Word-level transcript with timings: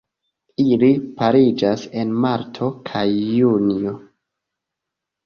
Ili 0.63 0.87
pariĝas 1.19 1.83
en 2.03 2.13
marto 2.23 2.71
kaj 2.89 3.05
junio. 3.11 3.95